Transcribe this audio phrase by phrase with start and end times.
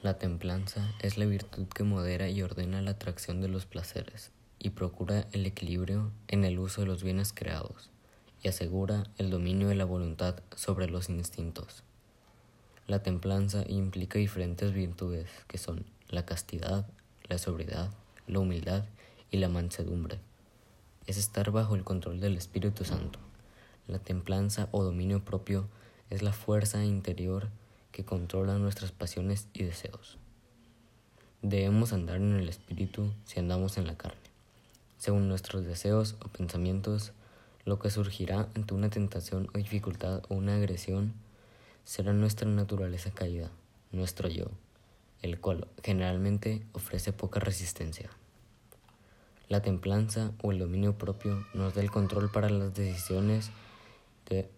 [0.00, 4.70] La templanza es la virtud que modera y ordena la atracción de los placeres y
[4.70, 7.90] procura el equilibrio en el uso de los bienes creados
[8.40, 11.82] y asegura el dominio de la voluntad sobre los instintos.
[12.86, 16.86] La templanza implica diferentes virtudes que son la castidad,
[17.28, 17.90] la sobriedad,
[18.28, 18.84] la humildad
[19.32, 20.20] y la mansedumbre.
[21.08, 23.18] Es estar bajo el control del Espíritu Santo.
[23.88, 25.68] La templanza o dominio propio
[26.08, 27.48] es la fuerza interior
[27.98, 30.18] que controla nuestras pasiones y deseos.
[31.42, 34.20] Debemos andar en el Espíritu si andamos en la carne.
[34.98, 37.10] Según nuestros deseos o pensamientos,
[37.64, 41.12] lo que surgirá ante una tentación o dificultad o una agresión
[41.84, 43.50] será nuestra naturaleza caída,
[43.90, 44.44] nuestro yo,
[45.22, 48.10] el cual generalmente ofrece poca resistencia.
[49.48, 53.50] La templanza o el dominio propio nos da el control para las decisiones.
[54.28, 54.48] De,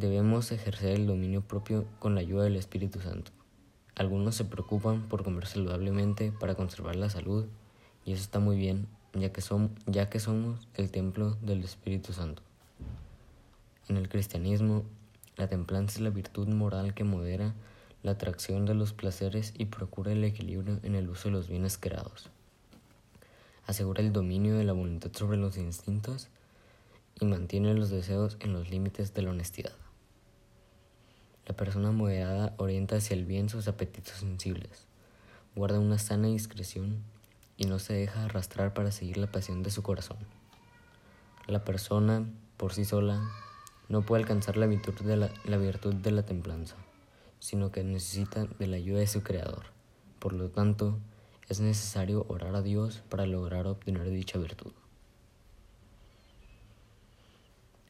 [0.00, 3.32] debemos ejercer el dominio propio con la ayuda del Espíritu Santo.
[3.94, 7.44] Algunos se preocupan por comer saludablemente para conservar la salud
[8.06, 9.42] y eso está muy bien, ya que,
[9.86, 12.42] ya que somos el templo del Espíritu Santo.
[13.88, 14.84] En el cristianismo,
[15.36, 17.54] la templanza es la virtud moral que modera
[18.02, 21.76] la atracción de los placeres y procura el equilibrio en el uso de los bienes
[21.76, 22.30] creados.
[23.66, 26.28] Asegura el dominio de la voluntad sobre los instintos
[27.20, 29.74] y mantiene los deseos en los límites de la honestidad.
[31.50, 34.86] La persona moderada orienta hacia el bien sus apetitos sensibles,
[35.56, 37.02] guarda una sana discreción
[37.56, 40.18] y no se deja arrastrar para seguir la pasión de su corazón.
[41.48, 42.24] La persona,
[42.56, 43.20] por sí sola,
[43.88, 46.76] no puede alcanzar la virtud de la, templanza,
[47.40, 49.64] sino que necesita de la ayuda de su Creador.
[50.20, 51.00] Por lo tanto,
[51.48, 54.70] es necesario orar a Dios para lograr obtener dicha virtud.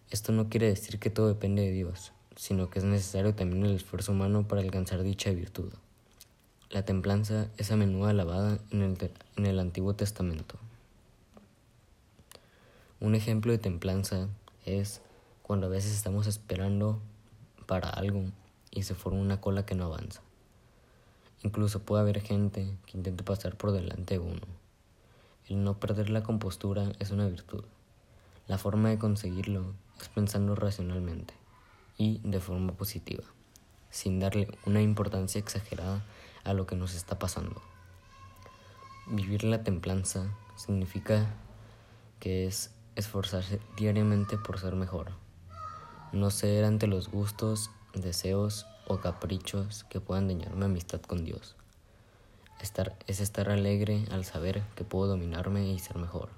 [0.08, 3.76] Esto no quiere decir que todo depende de Dios, sino que es necesario también el
[3.76, 5.72] esfuerzo humano para alcanzar dicha virtud.
[6.70, 10.56] La templanza es a menudo alabada en el, en el Antiguo Testamento.
[13.00, 14.28] Un ejemplo de templanza
[14.64, 15.00] es
[15.42, 17.00] cuando a veces estamos esperando
[17.66, 18.24] para algo
[18.70, 20.22] y se forma una cola que no avanza.
[21.42, 24.46] Incluso puede haber gente que intente pasar por delante de uno.
[25.48, 27.64] El no perder la compostura es una virtud.
[28.46, 31.39] La forma de conseguirlo es pensando racionalmente
[32.00, 33.22] y de forma positiva,
[33.90, 36.02] sin darle una importancia exagerada
[36.44, 37.60] a lo que nos está pasando.
[39.06, 40.24] Vivir la templanza
[40.56, 41.26] significa
[42.18, 45.12] que es esforzarse diariamente por ser mejor,
[46.12, 51.54] no ceder ante los gustos, deseos o caprichos que puedan dañar mi amistad con Dios.
[53.06, 56.30] Es estar alegre al saber que puedo dominarme y ser mejor.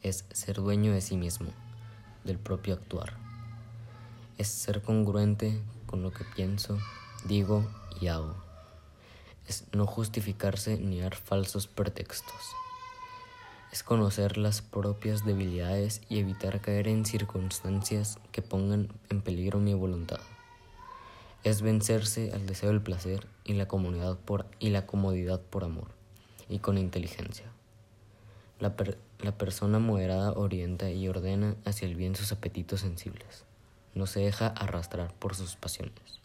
[0.00, 1.50] Es ser dueño de sí mismo,
[2.24, 3.27] del propio actuar.
[4.38, 6.78] Es ser congruente con lo que pienso,
[7.24, 7.68] digo
[8.00, 8.34] y hago.
[9.46, 12.54] Es no justificarse ni dar falsos pretextos
[13.72, 19.74] es conocer las propias debilidades y evitar caer en circunstancias que pongan en peligro mi
[19.74, 20.20] voluntad.
[21.44, 25.88] Es vencerse al deseo del placer y la, comodidad por amor
[26.48, 27.46] y con inteligencia.
[28.58, 33.44] La persona moderada orienta y ordena hacia el bien sus apetitos sensibles.
[33.98, 36.20] No se deja arrastrar por sus pasiones.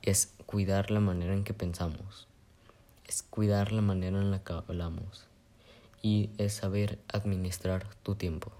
[0.00, 2.28] Es cuidar la manera en que pensamos.
[3.04, 5.26] Es cuidar la manera en la que hablamos
[6.02, 8.52] y es saber administrar tu tiempo.